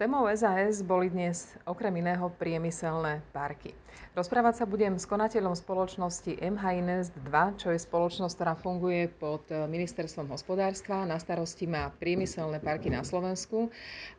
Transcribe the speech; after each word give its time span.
Témou 0.00 0.24
SAS 0.32 0.80
boli 0.80 1.12
dnes 1.12 1.44
okrem 1.68 1.92
iného 2.00 2.32
priemyselné 2.40 3.20
parky. 3.36 3.76
Rozprávať 4.16 4.54
sa 4.56 4.64
budem 4.64 4.96
s 4.96 5.04
konateľom 5.04 5.52
spoločnosti 5.52 6.40
MH 6.40 6.64
Invest 6.72 7.12
2, 7.28 7.60
čo 7.60 7.68
je 7.68 7.76
spoločnosť, 7.76 8.32
ktorá 8.32 8.56
funguje 8.56 9.12
pod 9.12 9.44
ministerstvom 9.52 10.32
hospodárstva. 10.32 11.04
Na 11.04 11.20
starosti 11.20 11.68
má 11.68 11.92
priemyselné 12.00 12.64
parky 12.64 12.88
na 12.88 13.04
Slovensku 13.04 13.68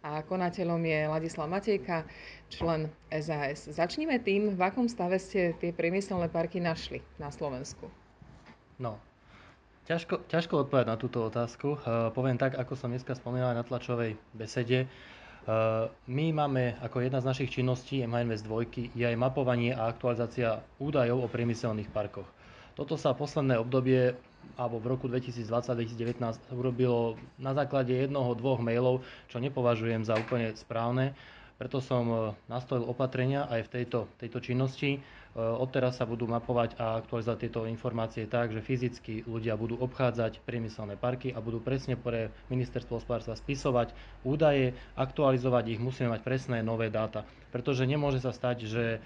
a 0.05 0.21
konateľom 0.21 0.85
je 0.85 0.99
Ladislav 1.17 1.49
Matejka, 1.49 2.05
člen 2.53 2.85
SAS. 3.09 3.65
Začnime 3.65 4.21
tým, 4.21 4.53
v 4.53 4.61
akom 4.61 4.85
stave 4.85 5.17
ste 5.17 5.57
tie 5.57 5.73
priemyselné 5.73 6.29
parky 6.29 6.61
našli 6.61 7.01
na 7.17 7.33
Slovensku. 7.33 7.89
No, 8.77 9.01
ťažko, 9.89 10.29
ťažko 10.29 10.61
odpovedať 10.61 10.93
na 10.93 11.01
túto 11.01 11.25
otázku. 11.25 11.81
Uh, 11.81 12.13
poviem 12.13 12.37
tak, 12.37 12.53
ako 12.53 12.77
som 12.77 12.93
dneska 12.93 13.17
spomínal 13.17 13.57
na 13.57 13.65
tlačovej 13.65 14.13
besede. 14.37 14.85
Eh, 15.41 15.85
my 16.05 16.25
máme 16.37 16.77
ako 16.85 17.01
jedna 17.01 17.17
z 17.17 17.29
našich 17.33 17.49
činností 17.49 18.05
MHNVS 18.05 18.45
2 18.45 18.93
je 18.93 19.05
aj 19.09 19.17
mapovanie 19.17 19.73
a 19.73 19.89
aktualizácia 19.89 20.61
údajov 20.77 21.25
o 21.25 21.31
priemyselných 21.33 21.89
parkoch. 21.89 22.29
Toto 22.77 22.93
sa 22.93 23.17
posledné 23.17 23.57
obdobie 23.57 24.13
alebo 24.53 24.77
v 24.77 24.93
roku 24.93 25.09
2020-2019 25.09 26.53
urobilo 26.53 27.17
na 27.41 27.57
základe 27.57 27.89
jednoho, 27.89 28.37
dvoch 28.37 28.61
mailov, 28.61 29.01
čo 29.33 29.41
nepovažujem 29.41 30.05
za 30.05 30.13
úplne 30.13 30.53
správne. 30.53 31.17
Preto 31.61 31.77
som 31.77 32.05
eh, 32.09 32.17
nastavil 32.49 32.89
opatrenia 32.89 33.45
aj 33.45 33.69
v 33.69 33.71
tejto, 33.77 34.09
tejto 34.17 34.41
činnosti. 34.41 34.97
Eh, 34.97 35.37
odteraz 35.37 36.01
sa 36.01 36.09
budú 36.09 36.25
mapovať 36.25 36.73
a 36.81 36.97
aktualizovať 36.97 37.37
tieto 37.37 37.69
informácie 37.69 38.25
tak, 38.25 38.49
že 38.49 38.65
fyzicky 38.65 39.29
ľudia 39.29 39.53
budú 39.61 39.77
obchádzať 39.77 40.41
priemyselné 40.41 40.97
parky 40.97 41.29
a 41.29 41.37
budú 41.37 41.61
presne 41.61 41.93
pre 41.93 42.33
ministerstvo 42.49 42.97
hospodárstva 42.97 43.37
spisovať 43.37 43.93
údaje, 44.25 44.73
aktualizovať 44.97 45.77
ich, 45.77 45.79
musíme 45.79 46.09
mať 46.09 46.25
presné 46.25 46.65
nové 46.65 46.89
dáta. 46.89 47.29
Pretože 47.53 47.85
nemôže 47.85 48.25
sa 48.25 48.33
stať, 48.33 48.65
že 48.65 48.97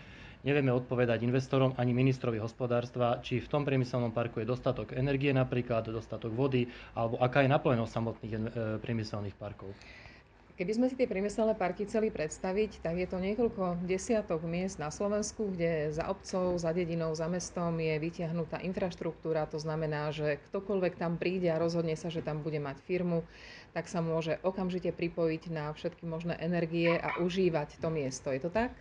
nevieme 0.48 0.72
odpovedať 0.72 1.28
investorom 1.28 1.76
ani 1.76 1.92
ministrovi 1.92 2.40
hospodárstva, 2.40 3.20
či 3.20 3.44
v 3.44 3.52
tom 3.52 3.68
priemyselnom 3.68 4.16
parku 4.16 4.40
je 4.40 4.48
dostatok 4.48 4.96
energie 4.96 5.36
napríklad, 5.36 5.92
dostatok 5.92 6.32
vody, 6.32 6.72
alebo 6.96 7.20
aká 7.20 7.44
je 7.44 7.52
naplnenosť 7.52 7.92
samotných 7.92 8.32
eh, 8.32 8.42
priemyselných 8.80 9.36
parkov. 9.36 9.76
Keby 10.56 10.72
sme 10.72 10.88
si 10.88 10.96
tie 10.96 11.04
priemyselné 11.04 11.52
parky 11.60 11.84
chceli 11.84 12.08
predstaviť, 12.08 12.80
tak 12.80 12.96
je 12.96 13.04
to 13.12 13.20
niekoľko 13.20 13.84
desiatok 13.84 14.40
miest 14.48 14.80
na 14.80 14.88
Slovensku, 14.88 15.52
kde 15.52 15.92
za 15.92 16.08
obcov, 16.08 16.56
za 16.56 16.72
dedinou, 16.72 17.12
za 17.12 17.28
mestom 17.28 17.76
je 17.76 18.00
vytiahnutá 18.00 18.64
infraštruktúra. 18.64 19.52
To 19.52 19.60
znamená, 19.60 20.16
že 20.16 20.40
ktokoľvek 20.48 20.96
tam 20.96 21.20
príde 21.20 21.52
a 21.52 21.60
rozhodne 21.60 22.00
sa, 22.00 22.08
že 22.08 22.24
tam 22.24 22.40
bude 22.40 22.64
mať 22.64 22.80
firmu, 22.88 23.28
tak 23.76 23.92
sa 23.92 24.00
môže 24.00 24.40
okamžite 24.48 24.96
pripojiť 24.96 25.52
na 25.52 25.76
všetky 25.76 26.08
možné 26.08 26.40
energie 26.40 26.96
a 26.96 27.20
užívať 27.20 27.76
to 27.76 27.92
miesto. 27.92 28.32
Je 28.32 28.40
to 28.40 28.48
tak? 28.48 28.72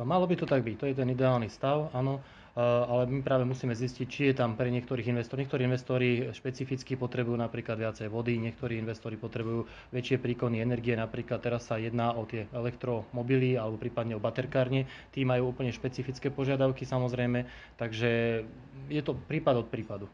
Malo 0.00 0.24
by 0.24 0.32
to 0.32 0.48
tak 0.48 0.64
byť. 0.64 0.76
To 0.80 0.88
je 0.88 0.96
ten 0.96 1.12
ideálny 1.12 1.52
stav, 1.52 1.92
áno. 1.92 2.24
Eh, 2.52 2.60
ale 2.60 3.08
my 3.08 3.24
práve 3.24 3.48
musíme 3.48 3.72
zistiť, 3.72 4.06
či 4.12 4.20
je 4.28 4.34
tam 4.36 4.60
pre 4.60 4.68
niektorých 4.68 5.08
investorov. 5.08 5.40
Niektorí 5.40 5.64
investori 5.64 6.10
špecificky 6.36 7.00
potrebujú 7.00 7.40
napríklad 7.40 7.80
viacej 7.80 8.12
vody, 8.12 8.36
niektorí 8.36 8.76
investori 8.76 9.16
potrebujú 9.16 9.64
väčšie 9.88 10.20
príkony 10.20 10.60
energie, 10.60 10.92
napríklad 10.92 11.40
teraz 11.40 11.72
sa 11.72 11.80
jedná 11.80 12.12
o 12.12 12.28
tie 12.28 12.44
elektromobily 12.52 13.56
alebo 13.56 13.80
prípadne 13.80 14.20
o 14.20 14.20
baterkárne. 14.20 14.84
Tí 15.16 15.24
majú 15.24 15.56
úplne 15.56 15.72
špecifické 15.72 16.28
požiadavky 16.28 16.84
samozrejme, 16.84 17.48
takže 17.80 18.44
je 18.92 19.00
to 19.00 19.16
prípad 19.16 19.64
od 19.64 19.72
prípadu. 19.72 20.12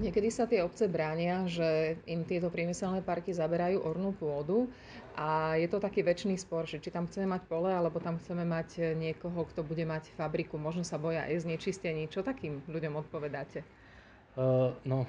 Niekedy 0.00 0.28
sa 0.32 0.48
tie 0.48 0.64
obce 0.64 0.88
bránia, 0.88 1.44
že 1.44 2.00
im 2.08 2.24
tieto 2.24 2.48
priemyselné 2.48 3.04
parky 3.04 3.36
zaberajú 3.36 3.84
ornú 3.84 4.16
pôdu 4.16 4.70
a 5.12 5.58
je 5.60 5.68
to 5.68 5.76
taký 5.76 6.00
väčší 6.00 6.40
spor, 6.40 6.64
že 6.64 6.80
či 6.80 6.88
tam 6.88 7.04
chceme 7.04 7.28
mať 7.28 7.44
pole, 7.44 7.68
alebo 7.68 8.00
tam 8.00 8.16
chceme 8.16 8.46
mať 8.48 8.96
niekoho, 8.96 9.44
kto 9.50 9.60
bude 9.60 9.84
mať 9.84 10.08
fabriku. 10.16 10.56
Možno 10.56 10.86
sa 10.86 10.96
boja 10.96 11.28
aj 11.28 11.44
znečistení. 11.44 12.08
Čo 12.08 12.24
takým 12.24 12.64
ľuďom 12.70 12.96
odpovedáte? 12.96 13.60
Uh, 14.38 14.72
no, 14.88 15.04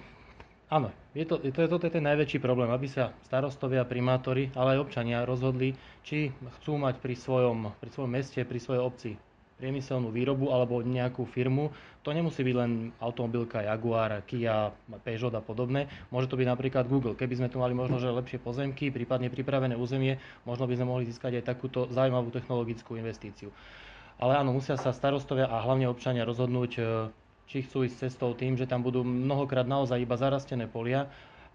áno. 0.68 0.92
Je 1.16 1.24
to, 1.24 1.40
to, 1.40 1.72
to, 1.72 1.78
to 1.80 1.86
je 1.88 1.96
ten 1.96 2.04
najväčší 2.04 2.44
problém, 2.44 2.68
aby 2.68 2.92
sa 2.92 3.16
starostovia, 3.24 3.88
primátori, 3.88 4.52
ale 4.58 4.76
aj 4.76 4.92
občania 4.92 5.24
rozhodli, 5.24 5.78
či 6.04 6.36
chcú 6.60 6.76
mať 6.76 7.00
pri 7.00 7.16
svojom, 7.16 7.72
pri 7.80 7.90
svojom 7.96 8.12
meste, 8.12 8.44
pri 8.44 8.60
svojej 8.60 8.84
obci 8.84 9.12
priemyselnú 9.62 10.10
výrobu 10.10 10.50
alebo 10.50 10.82
nejakú 10.82 11.30
firmu. 11.30 11.70
To 12.02 12.10
nemusí 12.10 12.42
byť 12.42 12.56
len 12.58 12.90
automobilka 12.98 13.62
Jaguar, 13.62 14.26
Kia, 14.26 14.74
Peugeot 15.06 15.38
a 15.38 15.46
podobné. 15.46 15.86
Môže 16.10 16.26
to 16.26 16.34
byť 16.34 16.50
napríklad 16.50 16.90
Google. 16.90 17.14
Keby 17.14 17.38
sme 17.38 17.48
tu 17.54 17.62
mali 17.62 17.78
možno 17.78 18.02
že 18.02 18.10
lepšie 18.10 18.42
pozemky, 18.42 18.90
prípadne 18.90 19.30
pripravené 19.30 19.78
územie, 19.78 20.18
možno 20.50 20.66
by 20.66 20.74
sme 20.74 20.90
mohli 20.90 21.06
získať 21.06 21.38
aj 21.38 21.46
takúto 21.46 21.86
zaujímavú 21.94 22.34
technologickú 22.34 22.98
investíciu. 22.98 23.54
Ale 24.18 24.42
áno, 24.42 24.58
musia 24.58 24.82
sa 24.82 24.90
starostovia 24.90 25.46
a 25.46 25.62
hlavne 25.62 25.86
občania 25.86 26.26
rozhodnúť, 26.26 26.72
e, 26.78 26.82
či 27.46 27.66
chcú 27.66 27.86
ísť 27.86 28.10
cestou 28.10 28.34
tým, 28.34 28.58
že 28.58 28.66
tam 28.66 28.82
budú 28.82 29.06
mnohokrát 29.06 29.66
naozaj 29.70 30.02
iba 30.02 30.18
zarastené 30.18 30.66
polia 30.66 31.10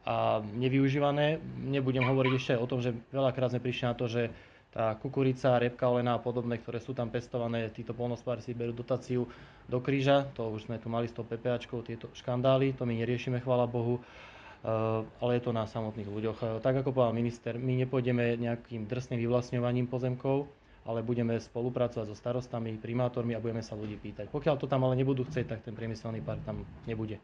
a 0.06 0.38
nevyužívané. 0.42 1.42
Nebudem 1.66 2.06
hovoriť 2.06 2.32
ešte 2.38 2.54
o 2.54 2.66
tom, 2.70 2.78
že 2.78 2.94
veľakrát 3.10 3.50
sme 3.50 3.62
prišli 3.62 3.84
na 3.90 3.94
to, 3.98 4.06
že 4.06 4.30
tá 4.76 4.92
kukurica, 5.00 5.56
repka 5.56 5.88
olená 5.88 6.20
a 6.20 6.20
podobné, 6.20 6.60
ktoré 6.60 6.84
sú 6.84 6.92
tam 6.92 7.09
pestované, 7.09 7.72
títo 7.72 7.97
polnospodári 7.97 8.44
si 8.44 8.53
berú 8.53 8.76
dotáciu 8.76 9.25
do 9.64 9.81
kríža, 9.81 10.28
to 10.37 10.53
už 10.53 10.69
sme 10.69 10.76
tu 10.76 10.92
mali 10.92 11.09
s 11.09 11.16
tou 11.16 11.25
PPAčkou, 11.25 11.81
tieto 11.81 12.12
škandály, 12.12 12.76
to 12.76 12.84
my 12.84 12.92
neriešime, 12.92 13.41
chvála 13.41 13.65
Bohu, 13.65 13.97
eh, 13.97 15.00
ale 15.00 15.41
je 15.41 15.42
to 15.48 15.56
na 15.56 15.65
samotných 15.65 16.12
ľuďoch. 16.12 16.38
Eh, 16.44 16.48
tak 16.60 16.76
ako 16.84 16.92
povedal 16.92 17.16
minister, 17.16 17.56
my 17.56 17.72
nepôjdeme 17.88 18.36
nejakým 18.36 18.84
drsným 18.84 19.16
vyvlastňovaním 19.25 19.88
pozemkov, 19.88 20.44
ale 20.84 21.00
budeme 21.00 21.41
spolupracovať 21.41 22.12
so 22.12 22.15
starostami, 22.15 22.76
primátormi 22.76 23.32
a 23.32 23.41
budeme 23.41 23.65
sa 23.65 23.81
ľudí 23.81 23.97
pýtať. 23.97 24.28
Pokiaľ 24.28 24.60
to 24.60 24.69
tam 24.69 24.84
ale 24.84 25.00
nebudú 25.00 25.25
chcieť, 25.25 25.56
tak 25.56 25.65
ten 25.65 25.72
priemyselný 25.72 26.20
park 26.20 26.44
tam 26.44 26.69
nebude. 26.84 27.16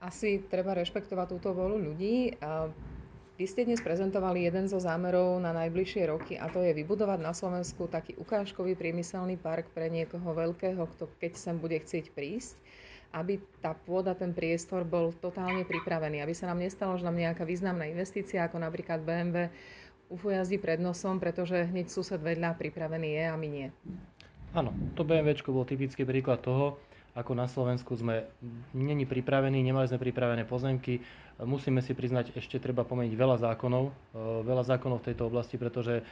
Asi 0.00 0.40
treba 0.48 0.72
rešpektovať 0.72 1.26
túto 1.28 1.52
volu 1.52 1.76
ľudí. 1.92 2.40
Vy 3.34 3.50
ste 3.50 3.66
dnes 3.66 3.82
prezentovali 3.82 4.46
jeden 4.46 4.70
zo 4.70 4.78
zámerov 4.78 5.42
na 5.42 5.50
najbližšie 5.50 6.06
roky 6.06 6.38
a 6.38 6.46
to 6.46 6.62
je 6.62 6.70
vybudovať 6.70 7.18
na 7.18 7.34
Slovensku 7.34 7.90
taký 7.90 8.14
ukážkový 8.14 8.78
priemyselný 8.78 9.34
park 9.42 9.74
pre 9.74 9.90
niekoho 9.90 10.38
veľkého, 10.38 10.78
kto 10.94 11.10
keď 11.18 11.34
sem 11.34 11.58
bude 11.58 11.74
chcieť 11.74 12.14
prísť, 12.14 12.54
aby 13.10 13.42
tá 13.58 13.74
pôda, 13.74 14.14
ten 14.14 14.30
priestor 14.30 14.86
bol 14.86 15.10
totálne 15.18 15.66
pripravený, 15.66 16.22
aby 16.22 16.30
sa 16.30 16.46
nám 16.46 16.62
nestalo, 16.62 16.94
že 16.94 17.02
nám 17.02 17.18
nejaká 17.18 17.42
významná 17.42 17.90
investícia, 17.90 18.46
ako 18.46 18.62
napríklad 18.62 19.02
BMW, 19.02 19.50
ufujazdí 20.14 20.62
pred 20.62 20.78
nosom, 20.78 21.18
pretože 21.18 21.58
hneď 21.74 21.90
sused 21.90 22.22
vedľa 22.22 22.54
pripravený 22.54 23.18
je 23.18 23.24
a 23.26 23.34
my 23.34 23.48
nie. 23.50 23.66
Áno, 24.54 24.70
to 24.94 25.02
BMW 25.02 25.34
bol 25.50 25.66
typický 25.66 26.06
príklad 26.06 26.38
toho, 26.38 26.78
ako 27.14 27.32
na 27.32 27.46
Slovensku 27.46 27.94
sme 27.94 28.26
není 28.74 29.06
pripravení, 29.06 29.62
nemali 29.62 29.86
sme 29.86 30.02
pripravené 30.02 30.42
pozemky, 30.44 30.98
Musíme 31.42 31.82
si 31.82 31.98
priznať, 31.98 32.30
ešte 32.38 32.62
treba 32.62 32.86
pomeniť 32.86 33.10
veľa 33.10 33.42
zákonov, 33.42 33.90
e, 33.90 33.92
veľa 34.46 34.70
zákonov 34.70 35.02
v 35.02 35.06
tejto 35.10 35.26
oblasti, 35.26 35.58
pretože 35.58 35.98
e, 35.98 36.02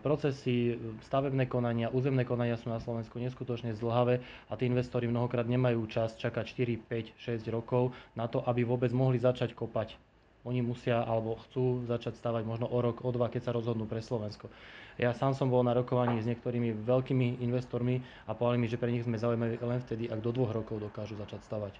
procesy, 0.00 0.80
stavebné 1.04 1.44
konania, 1.52 1.92
územné 1.92 2.24
konania 2.24 2.56
sú 2.56 2.72
na 2.72 2.80
Slovensku 2.80 3.20
neskutočne 3.20 3.76
zdlhavé 3.76 4.24
a 4.48 4.56
tí 4.56 4.64
investori 4.64 5.04
mnohokrát 5.04 5.44
nemajú 5.44 5.84
čas 5.92 6.16
čakať 6.16 6.80
4, 6.80 6.80
5, 6.80 7.44
6 7.44 7.44
rokov 7.52 7.92
na 8.16 8.24
to, 8.24 8.40
aby 8.48 8.64
vôbec 8.64 8.88
mohli 8.88 9.20
začať 9.20 9.52
kopať. 9.52 10.00
Oni 10.44 10.60
musia 10.60 11.00
alebo 11.00 11.40
chcú 11.48 11.88
začať 11.88 12.20
stavať 12.20 12.44
možno 12.44 12.68
o 12.68 12.78
rok, 12.84 13.00
o 13.00 13.10
dva, 13.10 13.32
keď 13.32 13.48
sa 13.48 13.56
rozhodnú 13.56 13.88
pre 13.88 14.04
Slovensko. 14.04 14.52
Ja 15.00 15.16
sám 15.16 15.34
som 15.34 15.48
bol 15.48 15.64
na 15.64 15.72
rokovaní 15.72 16.20
s 16.20 16.28
niektorými 16.28 16.84
veľkými 16.84 17.42
investormi 17.42 18.04
a 18.28 18.36
povedali 18.36 18.60
mi, 18.60 18.68
že 18.68 18.76
pre 18.78 18.92
nich 18.92 19.02
sme 19.02 19.18
zaujímaví 19.18 19.58
len 19.58 19.80
vtedy, 19.82 20.06
ak 20.06 20.20
do 20.20 20.30
dvoch 20.30 20.52
rokov 20.52 20.78
dokážu 20.78 21.16
začať 21.16 21.42
stavať. 21.48 21.74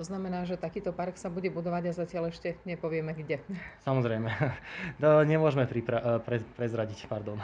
To 0.00 0.08
znamená, 0.08 0.48
že 0.48 0.56
takýto 0.56 0.96
park 0.96 1.20
sa 1.20 1.28
bude 1.28 1.52
budovať 1.52 1.92
a 1.92 1.92
zatiaľ 1.92 2.32
ešte 2.32 2.56
nepovieme 2.64 3.12
kde. 3.12 3.44
Samozrejme. 3.84 4.32
To 5.04 5.28
nemôžeme 5.28 5.68
pripra- 5.68 6.24
pre- 6.24 6.46
prezradiť, 6.56 7.04
pardon. 7.04 7.36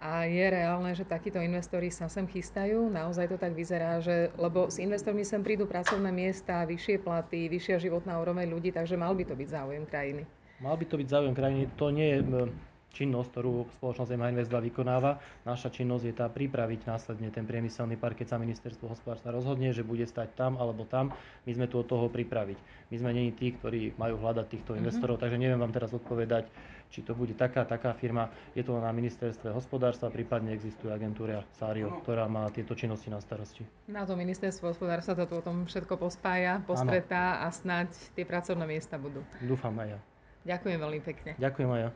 A 0.00 0.24
je 0.24 0.46
reálne, 0.48 0.96
že 0.96 1.04
takíto 1.04 1.36
investori 1.44 1.92
sa 1.92 2.08
sem 2.08 2.24
chystajú? 2.24 2.88
Naozaj 2.88 3.30
to 3.30 3.36
tak 3.36 3.52
vyzerá, 3.52 4.00
že, 4.00 4.32
lebo 4.40 4.72
s 4.72 4.80
investormi 4.80 5.28
sem 5.28 5.44
prídu 5.44 5.68
pracovné 5.68 6.08
miesta, 6.08 6.64
vyššie 6.64 7.04
platy, 7.04 7.52
vyššia 7.52 7.84
životná 7.84 8.16
úroveň 8.16 8.48
ľudí, 8.48 8.72
takže 8.72 8.96
mal 8.96 9.12
by 9.12 9.28
to 9.28 9.36
byť 9.36 9.48
záujem 9.52 9.84
krajiny. 9.84 10.24
Mal 10.64 10.72
by 10.72 10.84
to 10.88 10.96
byť 10.96 11.08
záujem 11.08 11.34
krajiny. 11.36 11.68
To 11.76 11.92
nie 11.92 12.16
je 12.16 12.20
činnosť, 12.90 13.28
ktorú 13.30 13.54
spoločnosť 13.78 14.10
MH 14.14 14.26
Invest 14.34 14.50
2 14.50 14.68
vykonáva. 14.70 15.22
Naša 15.46 15.70
činnosť 15.70 16.04
je 16.06 16.14
tá 16.14 16.26
pripraviť 16.26 16.90
následne 16.90 17.30
ten 17.30 17.46
priemyselný 17.46 17.94
park, 17.94 18.22
keď 18.22 18.34
sa 18.34 18.42
ministerstvo 18.42 18.90
hospodárstva 18.90 19.34
rozhodne, 19.34 19.70
že 19.70 19.86
bude 19.86 20.04
stať 20.04 20.34
tam 20.34 20.58
alebo 20.58 20.82
tam, 20.86 21.14
my 21.46 21.52
sme 21.54 21.66
tu 21.70 21.78
od 21.78 21.86
toho 21.86 22.10
pripraviť. 22.10 22.58
My 22.90 22.96
sme 22.98 23.10
není 23.14 23.30
tí, 23.30 23.54
ktorí 23.54 23.94
majú 23.94 24.18
hľadať 24.18 24.46
týchto 24.50 24.74
mm-hmm. 24.74 24.80
investorov, 24.82 25.22
takže 25.22 25.38
neviem 25.38 25.62
vám 25.62 25.70
teraz 25.70 25.94
odpovedať, 25.94 26.50
či 26.90 27.06
to 27.06 27.14
bude 27.14 27.38
taká, 27.38 27.62
taká 27.62 27.94
firma. 27.94 28.34
Je 28.58 28.66
to 28.66 28.74
na 28.74 28.90
ministerstve 28.90 29.54
hospodárstva, 29.54 30.10
prípadne 30.10 30.50
existuje 30.50 30.90
agentúra 30.90 31.46
Sario, 31.54 32.02
ktorá 32.02 32.26
má 32.26 32.50
tieto 32.50 32.74
činnosti 32.74 33.06
na 33.06 33.22
starosti. 33.22 33.62
Na 33.86 34.02
to 34.02 34.18
ministerstvo 34.18 34.74
hospodárstva 34.74 35.14
to 35.14 35.38
o 35.38 35.42
tom 35.42 35.70
všetko 35.70 35.94
pospája, 35.94 36.58
postretá 36.66 37.46
a 37.46 37.54
snáď 37.54 37.94
tie 38.18 38.26
pracovné 38.26 38.66
miesta 38.66 38.98
budú. 38.98 39.22
Dúfam 39.38 39.72
aj 39.78 39.94
ja. 39.94 39.98
Ďakujem 40.40 40.78
veľmi 40.82 41.00
pekne. 41.04 41.30
Ďakujem 41.38 41.70
aj 41.70 41.80
ja. 41.86 41.90